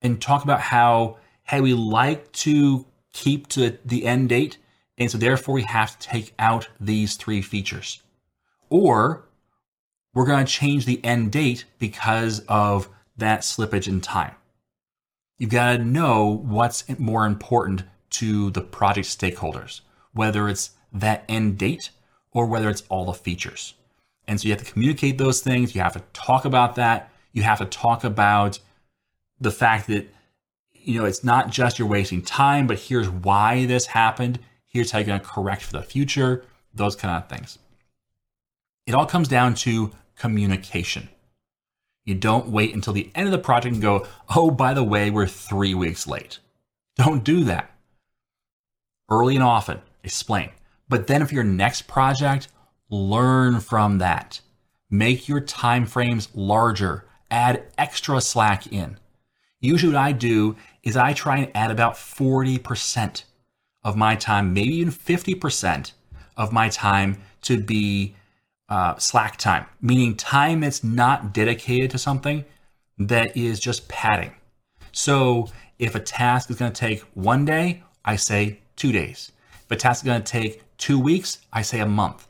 And 0.00 0.20
talk 0.20 0.44
about 0.44 0.60
how, 0.60 1.18
hey, 1.44 1.60
we 1.60 1.74
like 1.74 2.30
to 2.32 2.86
keep 3.12 3.48
to 3.48 3.78
the 3.84 4.06
end 4.06 4.30
date 4.30 4.58
And 4.96 5.10
so 5.10 5.18
therefore 5.18 5.54
we 5.54 5.62
have 5.62 5.98
to 5.98 6.08
take 6.08 6.34
out 6.38 6.68
these 6.80 7.16
three 7.16 7.42
features. 7.42 8.02
Or 8.70 9.28
we're 10.14 10.26
going 10.26 10.44
to 10.44 10.52
change 10.52 10.86
the 10.86 11.04
end 11.04 11.32
date 11.32 11.64
because 11.78 12.40
of 12.48 12.88
that 13.16 13.40
slippage 13.40 13.88
in 13.88 14.00
time. 14.00 14.34
You've 15.38 15.50
got 15.50 15.76
to 15.76 15.84
know 15.84 16.26
what's 16.44 16.88
more 16.98 17.26
important 17.26 17.82
to 18.10 18.50
the 18.50 18.60
project 18.60 19.08
stakeholders, 19.08 19.80
whether 20.12 20.48
it's 20.48 20.70
that 20.92 21.24
end 21.28 21.58
date 21.58 21.90
or 22.30 22.46
whether 22.46 22.70
it's 22.70 22.84
all 22.88 23.06
the 23.06 23.12
features. 23.12 23.74
And 24.28 24.40
so 24.40 24.46
you 24.46 24.54
have 24.54 24.64
to 24.64 24.72
communicate 24.72 25.18
those 25.18 25.40
things. 25.40 25.74
You 25.74 25.80
have 25.80 25.94
to 25.94 26.02
talk 26.12 26.44
about 26.44 26.76
that. 26.76 27.10
You 27.32 27.42
have 27.42 27.58
to 27.58 27.66
talk 27.66 28.04
about 28.04 28.60
the 29.40 29.50
fact 29.50 29.88
that, 29.88 30.08
you 30.72 31.00
know, 31.00 31.04
it's 31.04 31.24
not 31.24 31.50
just 31.50 31.78
you're 31.78 31.88
wasting 31.88 32.22
time, 32.22 32.66
but 32.66 32.78
here's 32.78 33.08
why 33.08 33.66
this 33.66 33.86
happened. 33.86 34.38
Here's 34.74 34.90
how 34.90 34.98
you're 34.98 35.06
going 35.06 35.20
to 35.20 35.26
correct 35.26 35.62
for 35.62 35.72
the 35.72 35.82
future, 35.84 36.44
those 36.74 36.96
kind 36.96 37.16
of 37.16 37.28
things. 37.28 37.60
It 38.88 38.94
all 38.94 39.06
comes 39.06 39.28
down 39.28 39.54
to 39.54 39.92
communication. 40.18 41.08
You 42.04 42.16
don't 42.16 42.48
wait 42.48 42.74
until 42.74 42.92
the 42.92 43.08
end 43.14 43.26
of 43.28 43.32
the 43.32 43.38
project 43.38 43.74
and 43.74 43.80
go, 43.80 44.04
oh, 44.34 44.50
by 44.50 44.74
the 44.74 44.82
way, 44.82 45.10
we're 45.10 45.28
three 45.28 45.74
weeks 45.74 46.08
late. 46.08 46.40
Don't 46.96 47.22
do 47.22 47.44
that. 47.44 47.70
Early 49.08 49.36
and 49.36 49.44
often, 49.44 49.80
explain. 50.02 50.50
But 50.88 51.06
then 51.06 51.24
for 51.24 51.34
your 51.34 51.44
next 51.44 51.82
project, 51.82 52.48
learn 52.90 53.60
from 53.60 53.98
that. 53.98 54.40
Make 54.90 55.28
your 55.28 55.40
time 55.40 55.86
frames 55.86 56.28
larger. 56.34 57.06
Add 57.30 57.62
extra 57.78 58.20
slack 58.20 58.66
in. 58.72 58.98
Usually 59.60 59.92
what 59.92 60.02
I 60.02 60.10
do 60.10 60.56
is 60.82 60.96
I 60.96 61.12
try 61.12 61.38
and 61.38 61.52
add 61.54 61.70
about 61.70 61.94
40% 61.94 63.22
of 63.84 63.96
my 63.96 64.16
time, 64.16 64.52
maybe 64.52 64.74
even 64.76 64.92
50% 64.92 65.92
of 66.36 66.52
my 66.52 66.68
time 66.68 67.18
to 67.42 67.60
be 67.60 68.14
uh, 68.68 68.96
slack 68.96 69.36
time, 69.36 69.66
meaning 69.80 70.16
time 70.16 70.60
that's 70.60 70.82
not 70.82 71.32
dedicated 71.34 71.90
to 71.90 71.98
something 71.98 72.44
that 72.98 73.36
is 73.36 73.60
just 73.60 73.88
padding. 73.88 74.32
So 74.92 75.48
if 75.78 75.94
a 75.94 76.00
task 76.00 76.50
is 76.50 76.56
going 76.56 76.72
to 76.72 76.80
take 76.80 77.02
one 77.14 77.44
day, 77.44 77.82
I 78.04 78.16
say 78.16 78.60
two 78.76 78.92
days. 78.92 79.32
If 79.64 79.70
a 79.70 79.76
task 79.76 80.04
is 80.04 80.06
going 80.06 80.22
to 80.22 80.32
take 80.32 80.62
two 80.78 80.98
weeks, 80.98 81.38
I 81.52 81.62
say 81.62 81.80
a 81.80 81.86
month. 81.86 82.26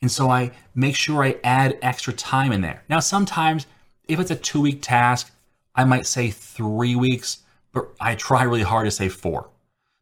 And 0.00 0.10
so 0.10 0.28
I 0.30 0.52
make 0.74 0.96
sure 0.96 1.24
I 1.24 1.36
add 1.42 1.78
extra 1.80 2.12
time 2.12 2.52
in 2.52 2.60
there. 2.60 2.84
Now, 2.88 3.00
sometimes 3.00 3.66
if 4.06 4.20
it's 4.20 4.30
a 4.30 4.36
two 4.36 4.60
week 4.60 4.82
task, 4.82 5.32
I 5.74 5.84
might 5.84 6.06
say 6.06 6.30
three 6.30 6.94
weeks, 6.94 7.38
but 7.72 7.88
I 8.00 8.14
try 8.14 8.42
really 8.42 8.62
hard 8.62 8.84
to 8.84 8.90
say 8.90 9.08
four 9.08 9.48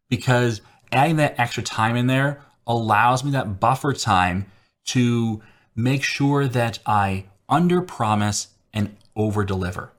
because 0.09 0.61
adding 0.93 1.17
that 1.17 1.39
extra 1.39 1.63
time 1.63 1.95
in 1.95 2.07
there 2.07 2.41
allows 2.65 3.23
me 3.23 3.31
that 3.31 3.59
buffer 3.59 3.93
time 3.93 4.45
to 4.85 5.41
make 5.75 6.03
sure 6.03 6.47
that 6.47 6.79
I 6.85 7.25
under 7.49 7.81
promise 7.81 8.49
and 8.73 8.95
over 9.15 9.43
deliver. 9.43 9.91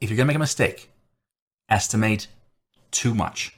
If 0.00 0.10
you're 0.10 0.16
going 0.16 0.26
to 0.26 0.28
make 0.28 0.36
a 0.36 0.40
mistake, 0.40 0.90
estimate 1.68 2.28
too 2.90 3.14
much, 3.14 3.54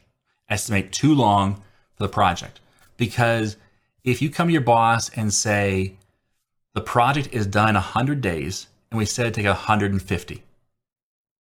estimate 0.49 0.93
too 0.93 1.15
long 1.15 1.57
for 1.95 2.05
the 2.05 2.09
project. 2.09 2.61
Because 2.97 3.57
if 4.05 4.21
you 4.23 4.31
come 4.31 4.49
to 4.49 4.53
your 4.53 4.63
boss 4.63 5.11
and 5.11 5.33
say, 5.33 5.97
the 6.75 6.81
project 6.81 7.29
is 7.33 7.47
done 7.47 7.71
in 7.71 7.75
100 7.75 8.21
days 8.21 8.69
and 8.91 8.99
we 8.99 9.05
said 9.05 9.27
it 9.27 9.35
take 9.35 9.47
150, 9.47 10.43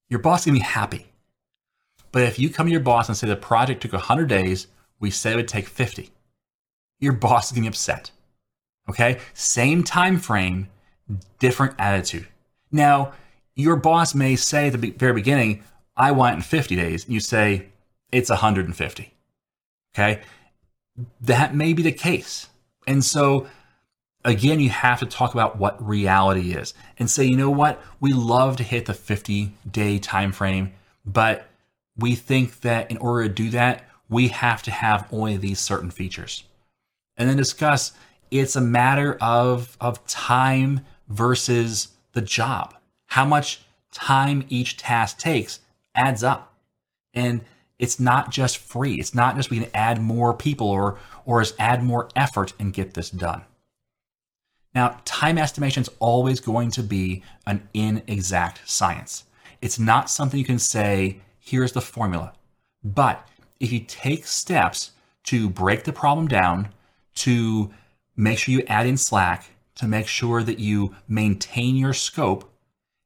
your 0.09 0.21
boss 0.21 0.41
is 0.41 0.47
going 0.47 0.57
to 0.57 0.61
be 0.61 0.67
happy. 0.67 1.10
But 2.13 2.23
if 2.25 2.39
you 2.39 2.51
come 2.51 2.67
to 2.67 2.73
your 2.73 2.81
boss 2.81 3.09
and 3.09 3.17
say 3.17 3.27
the 3.27 3.37
project 3.37 3.83
took 3.83 3.93
100 3.93 4.29
days, 4.29 4.67
we 4.99 5.11
said 5.11 5.35
it 5.35 5.37
would 5.37 5.49
take 5.49 5.69
50, 5.69 6.11
your 6.99 7.13
boss 7.27 7.53
is 7.53 7.59
be 7.59 7.67
upset. 7.67 8.11
Okay? 8.89 9.19
Same 9.35 9.85
time 9.85 10.19
frame, 10.19 10.69
different 11.39 11.75
attitude. 11.79 12.27
Now, 12.73 13.13
your 13.55 13.77
boss 13.77 14.15
may 14.15 14.37
say 14.37 14.69
at 14.69 14.81
the 14.81 14.91
very 14.91 15.13
beginning, 15.13 15.63
I 15.97 16.13
want 16.13 16.35
it 16.35 16.37
in 16.37 16.43
50 16.43 16.77
days. 16.77 17.05
And 17.05 17.15
you 17.15 17.21
say, 17.21 17.67
it's 18.11 18.31
150. 18.31 19.13
Okay? 19.95 20.23
That 21.21 21.55
may 21.55 21.73
be 21.73 21.83
the 21.83 21.93
case. 21.93 22.49
And 22.87 23.05
so, 23.05 23.47
again, 24.25 24.61
you 24.61 24.71
have 24.71 25.01
to 25.01 25.07
talk 25.07 25.35
about 25.35 25.59
what 25.59 25.87
reality 25.87 26.53
is 26.53 26.75
and 26.99 27.11
say, 27.11 27.25
you 27.25 27.37
know 27.37 27.51
what? 27.51 27.83
We 28.01 28.13
love 28.13 28.57
to 28.57 28.63
hit 28.63 28.87
the 28.87 28.95
50 28.95 29.53
day 29.71 29.99
time 29.99 30.33
frame, 30.33 30.73
but 31.05 31.50
we 32.01 32.15
think 32.15 32.61
that 32.61 32.91
in 32.91 32.97
order 32.99 33.29
to 33.29 33.35
do 33.35 33.51
that, 33.51 33.85
we 34.09 34.29
have 34.29 34.63
to 34.65 34.71
have 34.71 35.09
only 35.13 35.37
these 35.37 35.61
certain 35.61 35.91
features. 35.91 36.45
And 37.17 37.29
then 37.29 37.37
discuss 37.37 37.93
it's 38.31 38.57
a 38.57 38.61
matter 38.61 39.17
of 39.21 39.77
of 39.81 40.05
time 40.07 40.81
versus 41.09 41.89
the 42.13 42.23
job. 42.23 42.75
How 43.07 43.25
much 43.25 43.63
time 43.93 44.45
each 44.49 44.77
task 44.77 45.19
takes 45.19 45.61
adds 45.95 46.23
up. 46.23 46.55
And 47.15 47.43
it's 47.79 47.99
not 47.99 48.31
just 48.31 48.59
free. 48.59 48.95
It's 48.95 49.15
not 49.15 49.37
just 49.37 49.51
we 49.51 49.59
can 49.59 49.71
add 49.75 50.01
more 50.01 50.35
people 50.35 50.69
or 50.69 50.99
or 51.25 51.41
is 51.41 51.55
add 51.59 51.83
more 51.83 52.09
effort 52.15 52.53
and 52.59 52.73
get 52.73 52.95
this 52.95 53.11
done. 53.11 53.43
Now, 54.75 55.01
time 55.05 55.39
estimation 55.39 55.83
is 55.83 55.91
always 55.99 56.41
going 56.41 56.71
to 56.73 56.83
be 56.83 57.25
an 57.47 57.69
inexact 57.75 58.61
science. 58.69 59.25
It's 59.61 59.79
not 59.79 60.09
something 60.09 60.39
you 60.39 60.45
can 60.45 60.61
say, 60.61 61.21
here's 61.41 61.73
the 61.73 61.81
formula. 61.81 62.33
But 62.85 63.29
if 63.59 63.73
you 63.73 63.81
take 63.81 64.27
steps 64.27 64.93
to 65.25 65.51
break 65.51 65.85
the 65.85 65.93
problem 65.93 66.29
down, 66.29 66.69
to 67.17 67.71
make 68.17 68.39
sure 68.39 68.53
you 68.53 68.63
add 68.67 68.87
in 68.87 68.97
slack 68.97 69.51
to 69.77 69.87
make 69.87 70.07
sure 70.07 70.43
that 70.43 70.59
you 70.59 70.95
maintain 71.09 71.77
your 71.77 71.95
scope 71.95 72.53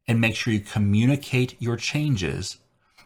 and 0.08 0.20
make 0.20 0.34
sure 0.34 0.52
you 0.52 0.60
communicate 0.60 1.60
your 1.60 1.76
changes. 1.76 2.58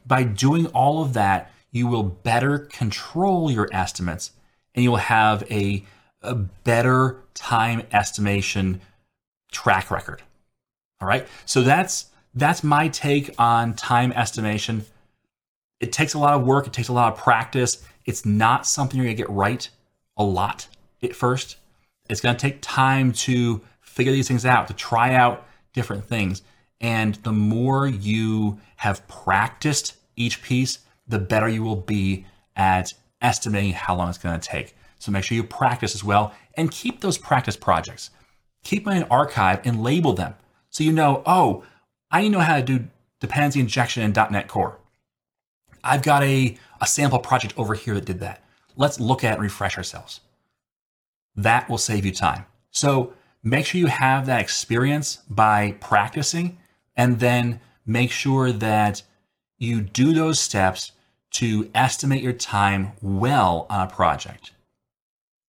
By 0.06 0.22
doing 0.22 0.66
all 0.68 1.02
of 1.02 1.12
that, 1.12 1.50
you 1.70 1.86
will 1.86 2.02
better 2.02 2.58
control 2.58 3.50
your 3.50 3.68
estimates 3.72 4.32
and 4.74 4.82
you'll 4.82 4.96
have 4.96 5.42
a, 5.50 5.84
a 6.22 6.34
better 6.34 7.22
time 7.34 7.82
estimation 7.92 8.80
track 9.52 9.90
record. 9.90 10.22
All 11.00 11.06
right. 11.06 11.26
So 11.44 11.62
that's 11.62 12.06
that's 12.34 12.64
my 12.64 12.88
take 12.88 13.34
on 13.38 13.74
time 13.74 14.12
estimation. 14.12 14.86
It 15.80 15.92
takes 15.92 16.14
a 16.14 16.18
lot 16.18 16.34
of 16.34 16.44
work, 16.44 16.66
it 16.66 16.72
takes 16.72 16.88
a 16.88 16.92
lot 16.92 17.12
of 17.12 17.18
practice. 17.18 17.84
It's 18.04 18.24
not 18.24 18.66
something 18.66 18.96
you're 18.96 19.06
going 19.06 19.16
to 19.16 19.22
get 19.22 19.30
right 19.30 19.68
a 20.16 20.24
lot 20.24 20.68
at 21.02 21.14
first. 21.14 21.56
It's 22.08 22.20
going 22.20 22.34
to 22.34 22.40
take 22.40 22.60
time 22.62 23.12
to 23.12 23.60
figure 23.80 24.12
these 24.12 24.28
things 24.28 24.46
out, 24.46 24.68
to 24.68 24.74
try 24.74 25.14
out 25.14 25.46
different 25.74 26.04
things. 26.04 26.42
And 26.80 27.16
the 27.16 27.32
more 27.32 27.86
you 27.86 28.58
have 28.76 29.06
practiced 29.08 29.96
each 30.16 30.42
piece, 30.42 30.78
the 31.06 31.18
better 31.18 31.48
you 31.48 31.62
will 31.62 31.76
be 31.76 32.24
at 32.56 32.94
estimating 33.20 33.72
how 33.72 33.96
long 33.96 34.08
it's 34.08 34.18
going 34.18 34.38
to 34.38 34.48
take. 34.48 34.74
So 34.98 35.12
make 35.12 35.24
sure 35.24 35.36
you 35.36 35.44
practice 35.44 35.94
as 35.94 36.02
well 36.02 36.32
and 36.54 36.70
keep 36.70 37.00
those 37.00 37.18
practice 37.18 37.56
projects. 37.56 38.10
Keep 38.64 38.84
them 38.84 38.94
in 38.96 39.02
an 39.02 39.08
archive 39.10 39.60
and 39.64 39.82
label 39.82 40.12
them 40.12 40.34
so 40.70 40.84
you 40.84 40.92
know, 40.92 41.22
oh, 41.26 41.64
I 42.10 42.28
know 42.28 42.40
how 42.40 42.56
to 42.56 42.62
do 42.62 42.84
dependency 43.20 43.60
injection 43.60 44.02
in 44.02 44.12
.NET 44.12 44.48
Core. 44.48 44.78
I've 45.84 46.02
got 46.02 46.22
a, 46.22 46.56
a 46.80 46.86
sample 46.86 47.18
project 47.18 47.54
over 47.56 47.74
here 47.74 47.94
that 47.94 48.04
did 48.04 48.20
that. 48.20 48.42
Let's 48.76 49.00
look 49.00 49.24
at 49.24 49.34
and 49.34 49.42
refresh 49.42 49.76
ourselves 49.76 50.20
that 51.38 51.68
will 51.70 51.78
save 51.78 52.04
you 52.04 52.12
time. 52.12 52.44
So 52.70 53.14
make 53.42 53.64
sure 53.64 53.80
you 53.80 53.86
have 53.86 54.26
that 54.26 54.40
experience 54.40 55.18
by 55.30 55.76
practicing 55.80 56.58
and 56.96 57.20
then 57.20 57.60
make 57.86 58.10
sure 58.10 58.52
that 58.52 59.02
you 59.56 59.80
do 59.80 60.12
those 60.12 60.40
steps 60.40 60.92
to 61.30 61.70
estimate 61.74 62.22
your 62.22 62.32
time 62.32 62.92
well 63.00 63.66
on 63.70 63.86
a 63.86 63.90
project. 63.90 64.50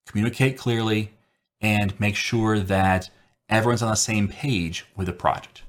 Communicate 0.05 0.57
clearly 0.57 1.11
and 1.59 1.99
make 1.99 2.15
sure 2.15 2.59
that 2.59 3.09
everyone's 3.49 3.81
on 3.81 3.89
the 3.89 3.95
same 3.95 4.27
page 4.27 4.85
with 4.95 5.07
the 5.07 5.13
project. 5.13 5.63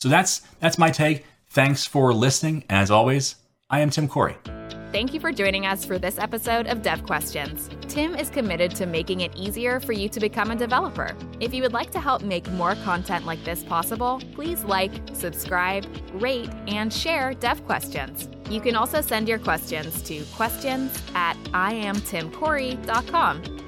So 0.00 0.08
that's 0.08 0.40
that's 0.58 0.78
my 0.78 0.90
take. 0.90 1.24
Thanks 1.48 1.84
for 1.84 2.14
listening. 2.14 2.64
As 2.70 2.90
always, 2.90 3.36
I 3.70 3.80
am 3.80 3.90
Tim 3.90 4.08
Corey. 4.08 4.36
Thank 4.90 5.14
you 5.14 5.20
for 5.20 5.30
joining 5.30 5.64
us 5.64 5.84
for 5.84 5.96
this 5.96 6.18
episode 6.18 6.66
of 6.66 6.82
Dev 6.82 7.04
Questions. 7.04 7.70
Tim 7.82 8.16
is 8.16 8.28
committed 8.28 8.74
to 8.74 8.86
making 8.86 9.20
it 9.20 9.36
easier 9.36 9.78
for 9.78 9.92
you 9.92 10.08
to 10.08 10.18
become 10.18 10.50
a 10.50 10.56
developer. 10.56 11.16
If 11.38 11.54
you 11.54 11.62
would 11.62 11.72
like 11.72 11.92
to 11.92 12.00
help 12.00 12.22
make 12.22 12.50
more 12.50 12.74
content 12.74 13.24
like 13.24 13.44
this 13.44 13.62
possible, 13.62 14.20
please 14.34 14.64
like, 14.64 14.90
subscribe, 15.12 15.86
rate, 16.14 16.50
and 16.66 16.92
share 16.92 17.34
Dev 17.34 17.64
Questions. 17.66 18.28
You 18.50 18.60
can 18.60 18.74
also 18.74 19.00
send 19.00 19.28
your 19.28 19.38
questions 19.38 20.02
to 20.02 20.24
questions 20.34 21.00
at 21.14 21.36
iamtimcorey.com. 21.52 23.59